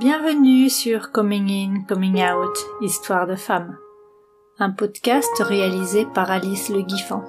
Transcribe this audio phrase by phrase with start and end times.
[0.00, 3.76] Bienvenue sur Coming In, Coming Out, Histoire de femmes,
[4.58, 7.22] un podcast réalisé par Alice Le Guiffant.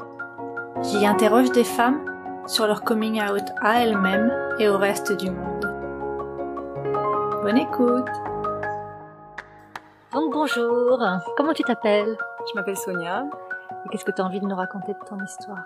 [0.82, 2.00] J'y interroge des femmes
[2.48, 5.66] sur leur coming out à elles-mêmes et au reste du monde.
[7.44, 8.08] Bonne écoute
[10.14, 10.98] Donc bonjour,
[11.36, 12.18] comment tu t'appelles?
[12.50, 13.26] Je m'appelle Sonia.
[13.86, 15.66] Et qu'est-ce que tu as envie de nous raconter de ton histoire?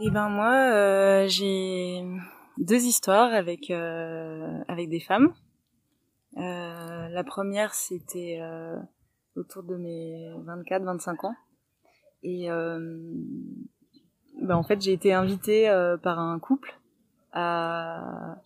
[0.00, 2.02] Eh ben moi, euh, j'ai
[2.58, 5.34] deux histoires avec euh, avec des femmes.
[6.36, 8.76] Euh, la première, c'était euh,
[9.36, 11.36] autour de mes 24-25 ans.
[12.22, 15.68] Et ben en fait, j'ai été invitée
[16.02, 16.74] par un couple
[17.32, 18.36] à,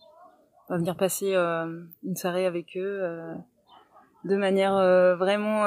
[0.67, 3.33] à venir passer une soirée avec eux
[4.25, 4.73] de manière
[5.15, 5.63] vraiment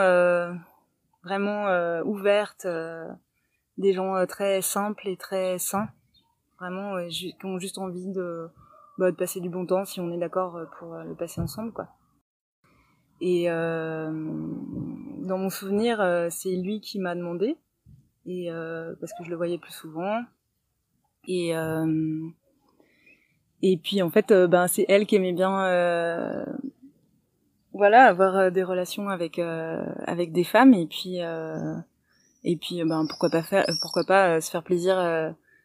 [1.24, 2.66] vraiment ouverte,
[3.78, 5.88] des gens très simples et très sains
[6.62, 8.48] vraiment qui ont juste envie de,
[8.98, 11.40] bah, de passer du bon temps si on est d'accord euh, pour euh, le passer
[11.40, 11.88] ensemble quoi.
[13.20, 17.56] Et euh, dans mon souvenir, euh, c'est lui qui m'a demandé
[18.26, 20.22] et euh, parce que je le voyais plus souvent
[21.28, 21.52] et
[23.62, 26.44] et puis en fait ben c'est elle qui aimait bien
[27.72, 33.42] voilà avoir des relations avec avec des femmes et puis et puis ben pourquoi pas
[33.42, 34.96] faire pourquoi pas se faire plaisir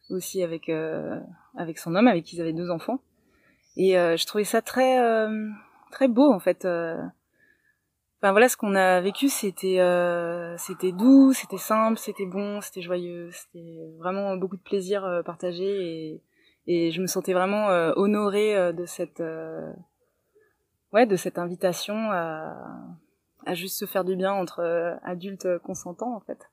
[0.09, 1.19] aussi avec euh,
[1.55, 3.00] avec son homme, avec qui ils avaient deux enfants.
[3.75, 5.49] Et euh, je trouvais ça très euh,
[5.91, 6.66] très beau en fait.
[8.19, 9.80] Enfin voilà, ce qu'on a vécu, c'était
[10.58, 16.21] c'était doux, c'était simple, c'était bon, c'était joyeux, c'était vraiment beaucoup de plaisir partagé et
[16.69, 19.23] et je me sentais vraiment honorée de cette
[20.94, 22.55] ouais de cette invitation à
[23.45, 26.49] à juste se faire du bien entre adultes consentants en fait.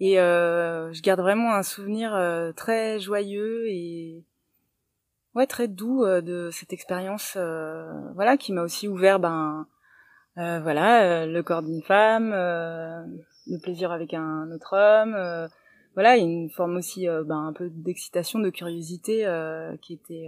[0.00, 4.24] Et euh, je garde vraiment un souvenir euh, très joyeux et
[5.34, 9.66] ouais très doux euh, de cette expérience, euh, voilà, qui m'a aussi ouvert ben
[10.36, 15.48] voilà le corps d'une femme, le plaisir avec un autre homme,
[15.94, 19.28] voilà, une forme aussi ben un peu d'excitation, de curiosité
[19.80, 20.26] qui était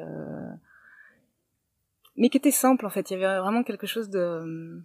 [2.17, 3.11] mais qui était simple en fait.
[3.11, 4.81] Il y avait vraiment quelque chose de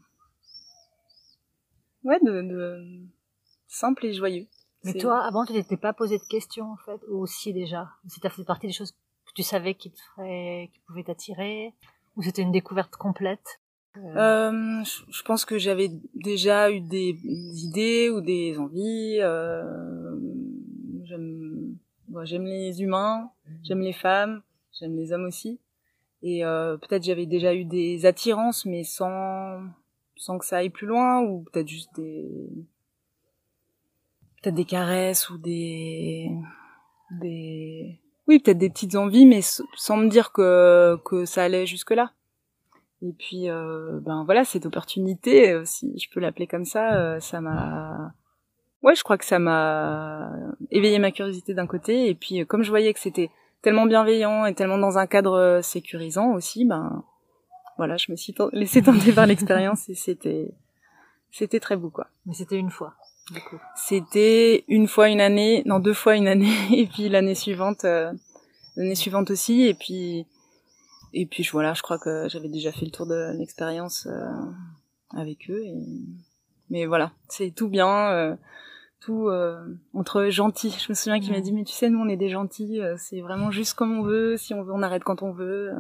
[2.04, 2.84] ouais de, de
[3.68, 4.48] simple et joyeux.
[4.84, 7.90] Mais toi, avant, tu t'étais pas posé de questions, en fait, ou aussi déjà?
[8.08, 11.74] C'était fait partie des choses que tu savais qui te feraient, qui pouvaient t'attirer?
[12.16, 13.60] Ou c'était une découverte complète?
[13.98, 14.16] Euh...
[14.16, 17.16] Euh, je pense que j'avais déjà eu des
[17.64, 19.20] idées ou des envies.
[19.20, 20.16] Euh,
[21.04, 21.76] j'aime,
[22.08, 23.30] bon, les humains,
[23.64, 24.42] j'aime les femmes,
[24.80, 25.60] j'aime les hommes aussi.
[26.24, 29.62] Et euh, peut-être j'avais déjà eu des attirances, mais sans
[30.16, 32.30] sans que ça aille plus loin, ou peut-être juste des
[34.42, 36.30] peut-être des caresses ou des
[37.20, 41.92] des oui peut-être des petites envies mais sans me dire que que ça allait jusque
[41.92, 42.14] là
[43.04, 47.20] et puis euh, ben voilà cette opportunité euh, si je peux l'appeler comme ça euh,
[47.20, 48.14] ça m'a
[48.84, 50.32] ouais je crois que ça m'a
[50.70, 52.08] éveillé ma curiosité d'un côté.
[52.10, 53.30] Et puis comme je voyais que c'était
[53.62, 57.04] tellement bienveillant et tellement dans un cadre sécurisant aussi ben
[57.78, 60.54] voilà je me suis laissé tenter par l'expérience et c'était
[61.32, 62.08] c'était très beau quoi.
[62.26, 62.94] Mais c'était une fois
[63.76, 68.12] c'était une fois une année, non deux fois une année, et puis l'année suivante, euh,
[68.76, 70.26] l'année suivante aussi, et puis
[71.14, 74.30] et puis voilà, je crois que j'avais déjà fait le tour de l'expérience euh,
[75.10, 75.62] avec eux.
[75.62, 75.76] Et...
[76.70, 78.36] Mais voilà, c'est tout bien, euh,
[79.02, 79.30] tout
[79.94, 80.78] entre gentils.
[80.80, 83.22] Je me souviens qu'il m'a dit mais tu sais nous on est des gentils, c'est
[83.22, 85.72] vraiment juste comme on veut, si on veut on arrête quand on veut.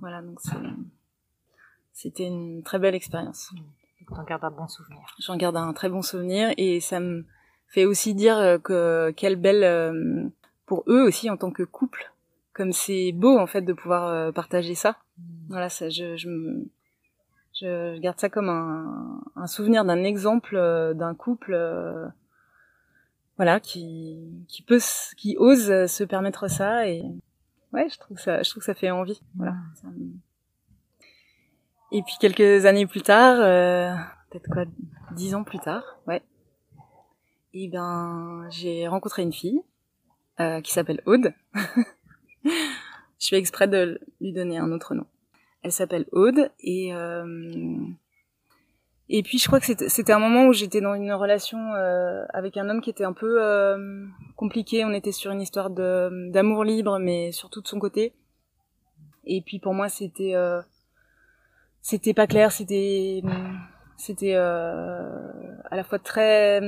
[0.00, 0.40] Voilà donc
[1.92, 3.50] c'était une très belle expérience.
[4.14, 5.02] J'en garde un bon souvenir.
[5.18, 7.24] J'en garde un très bon souvenir et ça me
[7.68, 10.28] fait aussi dire euh, que quelle belle euh,
[10.66, 12.12] pour eux aussi en tant que couple,
[12.52, 14.96] comme c'est beau en fait de pouvoir euh, partager ça.
[15.18, 15.22] Mm.
[15.48, 16.28] Voilà, ça, je, je,
[17.60, 20.56] je, garde ça comme un, un souvenir d'un exemple
[20.94, 21.56] d'un couple,
[23.36, 24.80] voilà, qui qui peut,
[25.16, 27.02] qui ose se permettre ça et
[27.72, 29.20] ouais, je trouve ça, je trouve que ça fait envie.
[29.34, 29.54] Voilà.
[29.84, 30.18] Mm.
[31.92, 33.94] Et puis quelques années plus tard, euh,
[34.30, 34.64] peut-être quoi,
[35.12, 36.22] dix ans plus tard, ouais.
[37.54, 39.62] Et ben, j'ai rencontré une fille
[40.40, 41.32] euh, qui s'appelle Aude.
[42.44, 45.06] Je fais exprès de lui donner un autre nom.
[45.62, 47.78] Elle s'appelle Aude et euh,
[49.08, 52.56] et puis je crois que c'était un moment où j'étais dans une relation euh, avec
[52.56, 54.04] un homme qui était un peu euh,
[54.34, 54.84] compliqué.
[54.84, 58.14] On était sur une histoire d'amour libre, mais surtout de son côté.
[59.24, 60.60] Et puis pour moi, c'était euh,
[61.88, 63.22] c'était pas clair, c'était
[63.96, 65.08] c'était euh,
[65.70, 66.60] à la fois très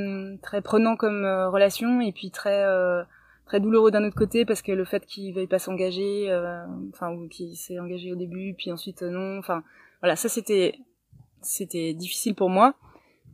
[0.43, 3.03] très prenant comme euh, relation et puis très euh,
[3.45, 6.33] très douloureux d'un autre côté parce que le fait qu'il veuille pas s'engager,
[6.95, 9.65] enfin ou qu'il s'est engagé au début puis ensuite non, enfin
[10.03, 10.79] voilà ça c'était
[11.43, 12.75] c'était difficile pour moi,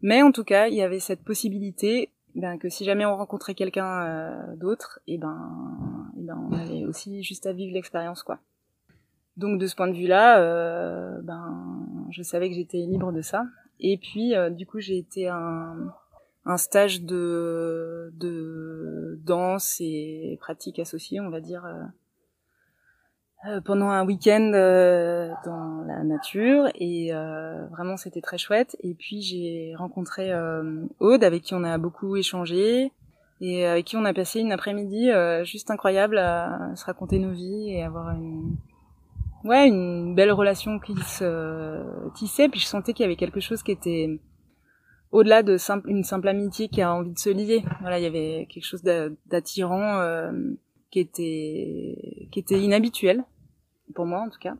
[0.01, 3.55] mais en tout cas il y avait cette possibilité ben que si jamais on rencontrait
[3.55, 8.39] quelqu'un d'autre, et ben et ben on avait aussi juste à vivre l'expérience quoi.
[9.37, 13.45] Donc de ce point de vue-là, euh, ben je savais que j'étais libre de ça.
[13.81, 15.29] Et puis du coup j'ai été
[16.47, 18.13] un stage de,
[19.25, 21.83] danse et pratique associée, on va dire, euh,
[23.49, 28.77] euh pendant un week-end euh, dans la nature et euh, vraiment c'était très chouette.
[28.81, 30.33] Et puis j'ai rencontré
[31.01, 32.93] Aude avec qui on a beaucoup échangé
[33.41, 35.11] et avec qui on a passé une après-midi
[35.45, 38.57] juste incroyable à se raconter nos vies et avoir une
[39.45, 42.49] ouais une belle relation qui se tissait.
[42.49, 44.21] Puis je sentais qu'il y avait quelque chose qui était
[45.11, 47.65] au-delà de simple, une simple amitié qui a envie de se lier.
[47.81, 50.33] Voilà, il y avait quelque chose d'attirant euh,
[50.91, 53.25] qui était qui était inhabituel
[53.95, 54.55] pour moi en tout cas.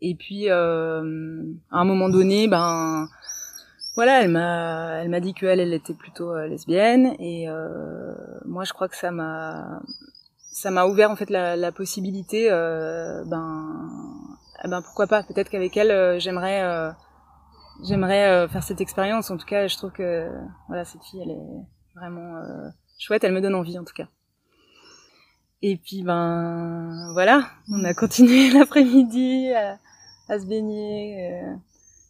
[0.00, 3.08] Et puis euh, à un moment donné, ben
[3.94, 8.64] voilà, elle m'a elle m'a dit qu'elle elle était plutôt euh, lesbienne et euh, moi
[8.64, 9.80] je crois que ça m'a
[10.56, 13.90] ça m'a ouvert en fait la, la possibilité euh, ben
[14.64, 16.94] eh ben pourquoi pas peut-être qu'avec elle j'aimerais
[17.82, 19.30] j'aimerais euh, faire cette expérience.
[19.30, 20.28] En tout cas, je trouve que
[20.68, 22.68] voilà, cette fille, elle est vraiment euh,
[22.98, 23.24] chouette.
[23.24, 24.08] Elle me donne envie, en tout cas.
[25.62, 29.78] Et puis ben voilà, on a continué l'après-midi à,
[30.28, 31.30] à, se baigner.
[31.32, 31.54] Euh,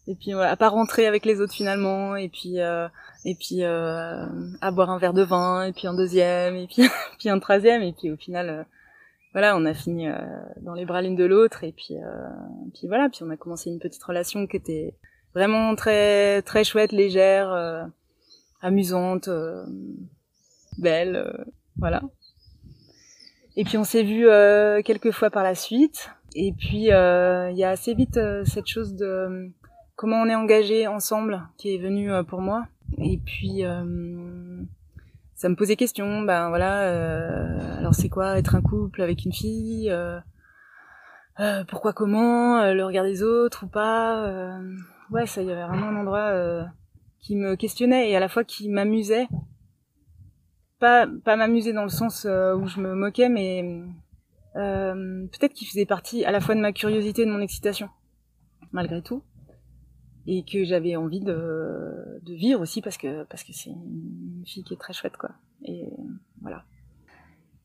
[0.07, 2.15] et puis voilà, à pas rentrer avec les autres finalement.
[2.15, 2.57] Et puis
[3.27, 5.65] et puis à boire un verre de vin.
[5.65, 6.55] Et puis un deuxième.
[6.55, 6.83] Et puis
[7.19, 7.81] puis un troisième.
[7.83, 8.65] Et puis au final
[9.33, 10.07] voilà, on a fini
[10.61, 13.77] dans les bras l'une de l'autre et puis euh, voilà, puis on a commencé une
[13.77, 14.95] petite relation qui était
[15.37, 17.83] vraiment très très chouette, légère, euh,
[18.61, 19.63] amusante, euh,
[20.79, 21.45] belle, euh,
[21.77, 22.01] voilà.
[23.55, 24.27] Et puis on s'est vu
[24.83, 26.09] quelques fois par la suite.
[26.35, 29.51] Et puis il y a assez vite cette chose de
[29.95, 32.65] comment on est engagé ensemble qui est venue pour moi.
[32.97, 33.63] Et puis
[35.35, 36.21] ça me posait question.
[36.21, 39.93] Ben voilà, alors c'est quoi être un couple avec une fille
[41.67, 44.59] Pourquoi comment Le regard des autres ou pas
[45.11, 46.63] ouais, ça y avait vraiment un endroit euh,
[47.19, 49.27] qui me questionnait et à la fois qui m'amusait.
[50.79, 53.81] Pas, pas m'amuser dans le sens euh, où je me moquais, mais
[54.55, 57.89] euh, peut-être qu'il faisait partie à la fois de ma curiosité et de mon excitation,
[58.71, 59.23] malgré tout,
[60.27, 64.73] et que j'avais envie de, vivre aussi parce que parce que c'est une fille qui
[64.73, 65.31] est très chouette, quoi.
[65.63, 65.89] Et
[66.41, 66.63] voilà.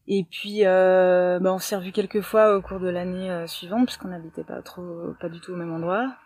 [0.09, 4.09] Et puis, euh, bah, on s'est revu quelques fois au cours de l'année suivante, puisqu'on
[4.09, 6.17] n'habitait pas trop, pas du tout au même endroit.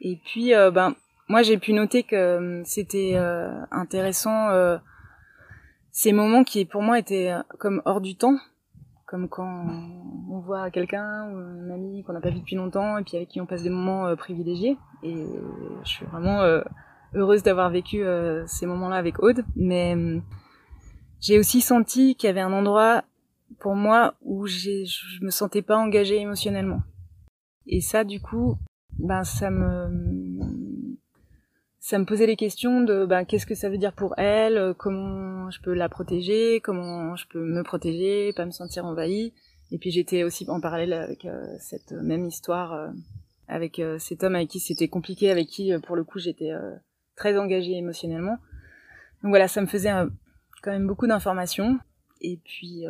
[0.00, 0.94] Et puis, euh, ben,
[1.28, 4.48] moi, j'ai pu noter que euh, c'était euh, intéressant
[5.90, 8.38] ces moments qui, pour moi, étaient comme hors du temps,
[9.08, 9.64] comme quand
[10.30, 13.30] on voit quelqu'un ou un ami qu'on n'a pas vu depuis longtemps et puis avec
[13.30, 14.76] qui on passe des moments privilégiés.
[15.02, 15.24] Et
[15.82, 16.42] je suis vraiment
[17.14, 18.04] heureuse d'avoir vécu
[18.46, 19.44] ces moments-là avec Aude.
[19.56, 19.96] Mais
[21.20, 23.02] j'ai aussi senti qu'il y avait un endroit
[23.60, 26.82] pour moi où je me sentais pas engagée émotionnellement.
[27.66, 28.58] Et ça, du coup,
[28.98, 30.17] ben ça me
[31.88, 35.50] ça me posait les questions de ben qu'est-ce que ça veut dire pour elle, comment
[35.50, 39.32] je peux la protéger, comment je peux me protéger, pas me sentir envahie.
[39.72, 42.88] Et puis j'étais aussi en parallèle avec euh, cette même histoire euh,
[43.46, 46.52] avec euh, cet homme avec qui c'était compliqué, avec qui pour le coup j'étais
[47.16, 48.36] très engagée émotionnellement.
[49.22, 49.92] Donc voilà, ça me faisait
[50.60, 51.78] quand même beaucoup d'informations.
[52.20, 52.84] Et puis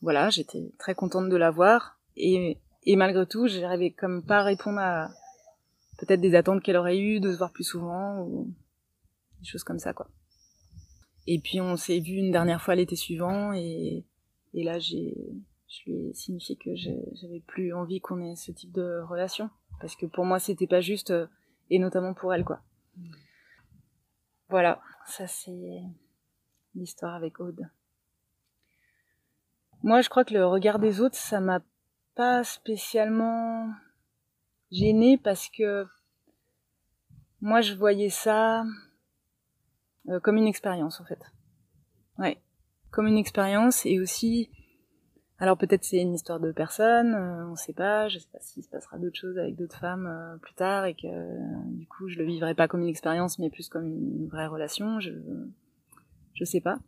[0.00, 1.98] voilà, j'étais très contente de l'avoir.
[2.16, 5.10] Et et malgré tout, j'arrivais comme pas à répondre à
[6.04, 8.52] peut-être des attentes qu'elle aurait eues, de se voir plus souvent, ou
[9.40, 10.08] des choses comme ça, quoi.
[11.26, 14.04] Et puis on s'est vu une dernière fois l'été suivant, et,
[14.52, 15.16] et là j'ai,
[15.68, 19.48] je lui ai signifié que j'avais plus envie qu'on ait ce type de relation,
[19.80, 21.26] parce que pour moi c'était pas juste, euh,
[21.70, 22.60] et notamment pour elle, quoi.
[24.50, 25.82] Voilà, ça c'est
[26.74, 27.68] l'histoire avec Aude.
[29.82, 31.60] Moi, je crois que le regard des autres, ça m'a
[32.14, 33.70] pas spécialement
[34.74, 35.86] gênée parce que
[37.40, 38.64] moi je voyais ça
[40.08, 41.20] euh, comme une expérience en fait.
[42.18, 42.38] Ouais,
[42.90, 44.50] comme une expérience et aussi
[45.38, 48.62] alors peut-être c'est une histoire de personne, euh, on sait pas, je sais pas s'il
[48.62, 51.08] se passera d'autres choses avec d'autres femmes euh, plus tard et que
[51.70, 55.00] du coup je le vivrai pas comme une expérience mais plus comme une vraie relation,
[55.00, 55.12] je
[56.34, 56.78] je sais pas.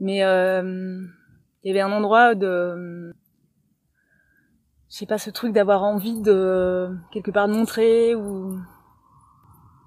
[0.00, 3.14] Mais il y avait un endroit de
[4.92, 8.58] je sais pas ce truc d'avoir envie de quelque part de montrer ou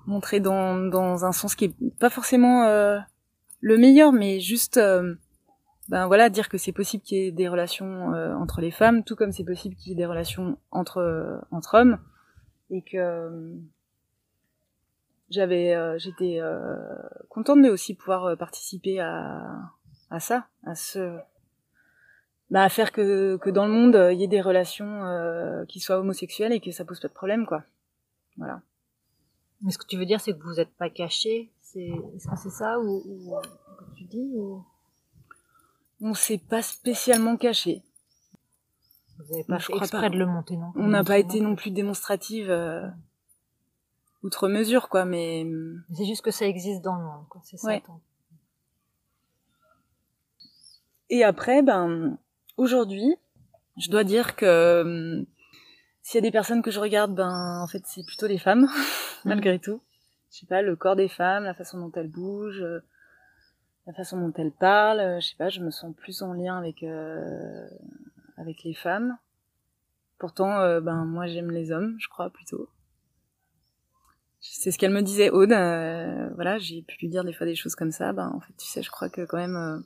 [0.08, 2.98] montrer dans dans un sens qui est pas forcément euh,
[3.60, 5.14] le meilleur, mais juste, euh,
[5.90, 9.04] ben voilà, dire que c'est possible qu'il y ait des relations euh, entre les femmes,
[9.04, 12.00] tout comme c'est possible qu'il y ait des relations entre entre hommes,
[12.72, 13.30] et que
[15.30, 16.42] j'avais, j'étais
[17.30, 19.62] contente de aussi pouvoir participer à
[20.10, 21.20] à ça, à ce
[22.50, 26.00] bah, à faire que, que dans le monde il y ait des relations qui soient
[26.00, 27.64] homosexuelles et que ça pose pas de problème quoi.
[28.38, 28.62] Voilà.
[29.62, 31.52] Mais ce que tu veux dire, c'est que vous n'êtes pas caché.
[31.62, 33.36] C'est, est-ce que c'est ça ou, ou
[33.78, 34.64] que tu dis ou...
[36.02, 37.82] On s'est pas spécialement caché.
[39.18, 40.74] Vous n'avez pas fait exprès de le monter non?
[40.76, 41.56] On n'a pas été non?
[41.56, 42.86] plus démonstrative euh,
[44.24, 45.06] outre mesure, quoi.
[45.06, 45.48] Mais
[45.94, 47.42] c'est juste que ça existe dans le monde, quoi.
[47.46, 47.80] C'est ça.
[51.10, 52.18] Et après, ben
[52.58, 53.16] aujourd'hui,
[53.78, 55.26] je dois dire que hum,
[56.02, 58.68] s'il y a des personnes que je regarde, ben en fait c'est plutôt des femmes,
[59.26, 59.82] malgré tout.
[60.32, 62.80] Je sais pas, le corps des femmes, la façon dont elles bougent, euh,
[63.88, 65.00] la façon dont elles parlent.
[65.00, 67.68] Euh, je sais pas, je me sens plus en lien avec euh,
[68.38, 69.18] avec les femmes.
[70.18, 72.70] Pourtant, ben moi j'aime les hommes, je crois plutôt.
[74.40, 75.50] C'est ce qu'elle me disait, Aude.
[75.50, 78.14] voilà, j'ai pu lui dire des fois des choses comme ça.
[78.14, 79.84] Ben en fait, tu sais, je crois que quand même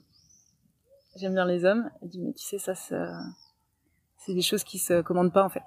[1.20, 1.90] j'aime bien les hommes.
[2.02, 5.64] Elle dit mais tu sais ça, c'est des choses qui se commandent pas en fait.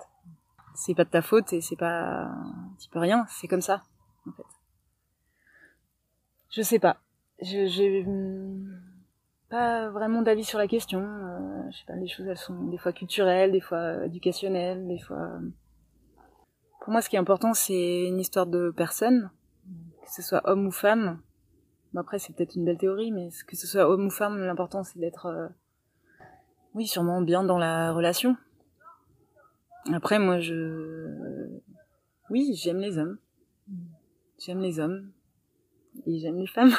[0.75, 2.31] C'est pas de ta faute et c'est pas
[2.79, 3.25] tu peux rien.
[3.29, 3.83] C'est comme ça
[4.27, 4.43] en fait.
[6.49, 6.97] Je sais pas.
[7.41, 8.05] Je j'ai
[9.49, 11.01] pas vraiment d'avis sur la question.
[11.01, 11.43] Euh,
[11.73, 15.39] je sais pas les choses elles sont des fois culturelles des fois éducationnelles des fois
[16.81, 19.31] pour moi ce qui est important c'est une histoire de personne
[20.03, 21.19] que ce soit homme ou femme
[21.93, 24.83] bon, après c'est peut-être une belle théorie mais que ce soit homme ou femme l'important
[24.83, 25.47] c'est d'être euh,
[26.73, 28.35] oui sûrement bien dans la relation
[29.91, 31.59] après, moi, je...
[32.29, 33.17] Oui, j'aime les hommes.
[34.39, 35.11] J'aime les hommes.
[36.05, 36.71] Et j'aime les femmes.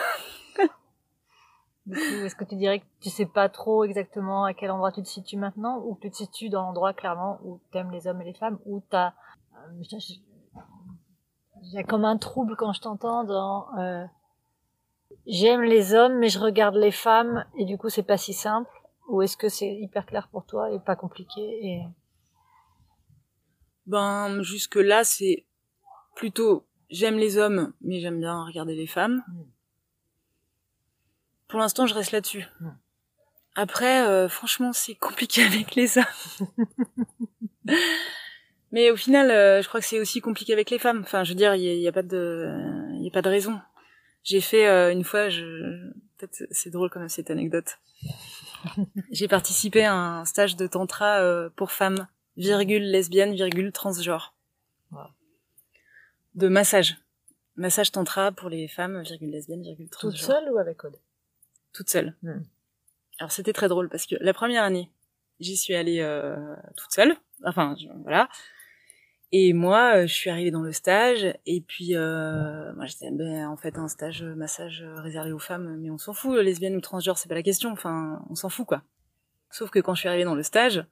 [1.91, 5.09] est-ce que tu dirais que tu sais pas trop exactement à quel endroit tu te
[5.09, 8.25] situes maintenant, ou que tu te situes dans l'endroit clairement où t'aimes les hommes et
[8.25, 9.13] les femmes, ou t'as...
[11.63, 13.79] Il y a comme un trouble quand je t'entends dans...
[13.79, 14.05] Euh,
[15.27, 18.71] j'aime les hommes, mais je regarde les femmes, et du coup, c'est pas si simple.
[19.09, 21.83] Ou est-ce que c'est hyper clair pour toi et pas compliqué et...
[23.87, 25.45] Ben jusque là c'est
[26.17, 29.23] plutôt j'aime les hommes mais j'aime bien regarder les femmes.
[29.29, 29.43] Mm.
[31.49, 32.47] Pour l'instant je reste là-dessus.
[32.61, 32.69] Mm.
[33.57, 36.57] Après euh, franchement c'est compliqué avec les hommes.
[38.73, 41.01] mais au final euh, je crois que c'est aussi compliqué avec les femmes.
[41.03, 42.51] Enfin je veux dire il y, a, pas de
[42.95, 43.61] il y a pas de raison.
[44.25, 47.79] J'ai fait euh, une fois je peut-être c'est drôle quand même cette anecdote.
[49.13, 54.35] J'ai participé à un stage de tantra pour femmes virgule lesbienne, virgule transgenre.
[56.35, 56.97] De massage.
[57.57, 60.19] Massage tantra pour les femmes, virgule lesbienne, virgule transgenre.
[60.19, 60.99] Toute seule ou avec Aude?
[61.73, 62.17] Toute seule.
[62.23, 62.43] Hmm.
[63.21, 64.91] Alors c'était très drôle parce que la première année,
[65.39, 66.37] j'y suis allée euh,
[66.77, 67.17] toute seule.
[67.45, 68.29] Enfin, voilà.
[69.33, 73.49] Et moi, euh, je suis arrivée dans le stage, et puis euh, moi j'étais ben,
[73.49, 77.19] en fait un stage massage réservé aux femmes, mais on s'en fout, lesbienne ou transgenre,
[77.19, 77.73] c'est pas la question.
[77.73, 78.83] Enfin, on s'en fout quoi.
[79.51, 80.85] Sauf que quand je suis arrivée dans le stage,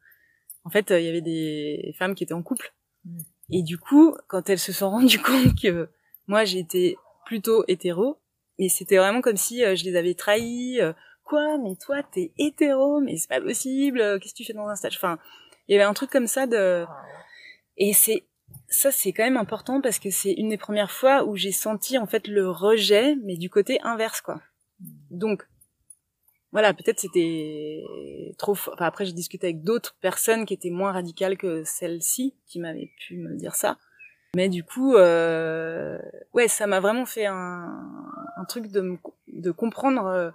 [0.65, 2.75] en fait, il y avait des femmes qui étaient en couple.
[3.05, 3.21] Mm.
[3.51, 5.89] Et du coup, quand elles se sont rendues compte que
[6.27, 6.97] moi j'étais
[7.27, 8.19] plutôt hétéro,
[8.59, 10.81] et c'était vraiment comme si euh, je les avais trahis.
[10.81, 10.93] Euh,
[11.25, 11.59] quoi?
[11.59, 13.01] Mais toi, t'es hétéro?
[13.01, 14.01] Mais c'est pas possible.
[14.01, 14.97] Euh, qu'est-ce que tu fais dans un stage?
[14.97, 15.19] Enfin,
[15.69, 16.85] il y avait un truc comme ça de.
[17.85, 18.23] Et c'est
[18.69, 21.99] ça, c'est quand même important parce que c'est une des premières fois où j'ai senti
[21.99, 24.41] en fait le rejet, mais du côté inverse, quoi.
[25.11, 25.49] Donc,
[26.53, 27.83] voilà, peut-être c'était
[28.39, 28.53] trop.
[28.53, 32.93] Enfin, après, j'ai discuté avec d'autres personnes qui étaient moins radicales que celle-ci, qui m'avaient
[33.01, 33.79] pu me dire ça.
[34.37, 35.99] Mais du coup, euh,
[36.35, 38.97] ouais, ça m'a vraiment fait un, truc de,
[39.27, 40.31] de comprendre, euh,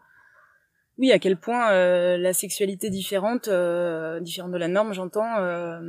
[0.98, 5.80] oui, à quel point euh, la sexualité différente, euh, différente de la norme, j'entends, euh,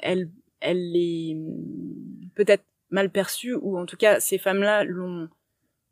[0.00, 0.28] elle,
[0.60, 1.36] elle est
[2.34, 5.28] peut-être mal perçue, ou en tout cas, ces femmes-là l'ont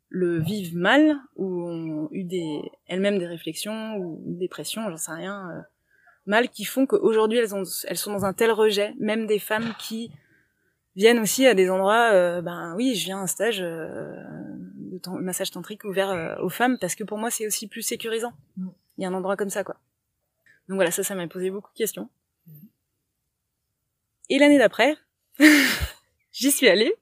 [0.09, 5.11] le vivent mal ou ont eu des elles-mêmes des réflexions ou des pressions, j'en sais
[5.11, 5.61] rien, euh,
[6.25, 9.73] mal qui font qu'aujourd'hui elles ont elles sont dans un tel rejet, même des femmes
[9.79, 10.11] qui
[10.95, 14.15] viennent aussi à des endroits euh, ben oui, je viens à un stage euh,
[14.75, 18.33] de massage tantrique ouvert aux femmes parce que pour moi c'est aussi plus sécurisant.
[18.55, 18.69] Mm.
[18.97, 19.75] Il y a un endroit comme ça quoi.
[20.69, 22.09] Donc voilà, ça ça m'a posé beaucoup de questions.
[24.29, 24.95] Et l'année d'après,
[26.31, 26.93] j'y suis allée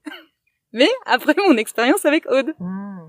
[0.76, 2.54] mais après mon expérience avec Aude.
[2.58, 3.08] Hmm.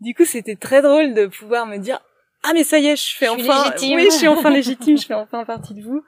[0.00, 2.00] Du coup, c'était très drôle de pouvoir me dire
[2.42, 5.14] ah mais ça y est, je fais enfin oui, je suis enfin légitime, je fais
[5.14, 6.02] enfin partie de vous.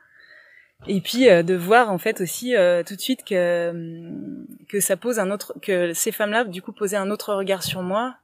[0.88, 4.80] Et puis euh, de voir en fait aussi euh, tout de suite que hum, que
[4.80, 8.16] ça pose un autre que ces femmes-là du coup posaient un autre regard sur moi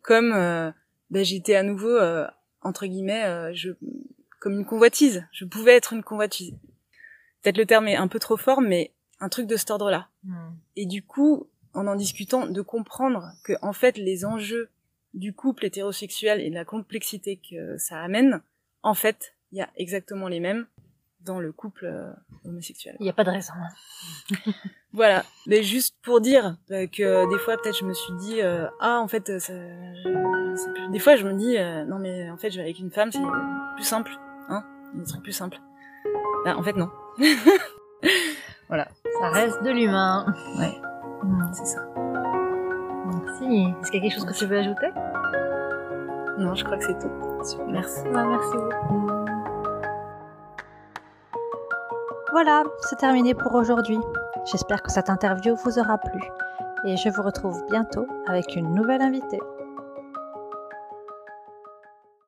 [0.00, 0.70] comme euh,
[1.10, 2.26] ben, j'étais à nouveau euh,
[2.62, 3.70] entre guillemets euh, je
[4.38, 5.26] comme une convoitise.
[5.32, 6.54] Je pouvais être une convoitise.
[7.44, 10.08] Peut-être le terme est un peu trop fort, mais un truc de cet ordre-là.
[10.24, 10.54] Hmm.
[10.76, 14.70] Et du coup, en en discutant, de comprendre que en fait les enjeux
[15.12, 18.42] du couple hétérosexuel et de la complexité que ça amène,
[18.82, 20.66] en fait, il y a exactement les mêmes
[21.20, 22.12] dans le couple euh,
[22.44, 22.96] homosexuel.
[22.98, 23.52] Il n'y a pas de raison.
[24.92, 28.68] Voilà, mais juste pour dire euh, que des fois peut-être je me suis dit euh,
[28.78, 29.52] ah en fait ça,
[30.92, 31.56] des fois je me dis
[31.90, 33.18] non mais en fait je vais avec une femme c'est
[33.74, 34.12] plus simple
[34.48, 35.58] hein des trucs plus simples.
[36.44, 36.90] Bah, en fait non.
[39.20, 40.26] Ça reste de l'humain.
[40.58, 40.80] Ouais.
[41.22, 41.52] Hmm.
[41.52, 41.80] C'est ça.
[43.06, 43.74] Merci.
[43.80, 44.90] Est-ce qu'il y a quelque chose que tu veux ajouter?
[46.38, 47.10] Non, je crois que c'est tout.
[47.68, 48.00] Merci.
[48.08, 49.06] Merci beaucoup.
[52.32, 53.98] Voilà, c'est terminé pour aujourd'hui.
[54.44, 56.20] J'espère que cette interview vous aura plu
[56.84, 59.40] et je vous retrouve bientôt avec une nouvelle invitée.